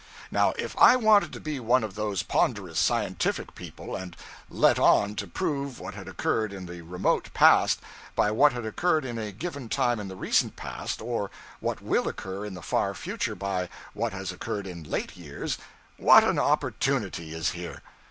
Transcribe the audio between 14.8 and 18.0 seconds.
late years, what an opportunity is here!